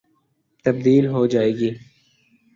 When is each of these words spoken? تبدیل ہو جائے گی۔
تبدیل 0.65 1.05
ہو 1.07 1.21
جائے 1.25 1.51
گی۔ 1.59 1.69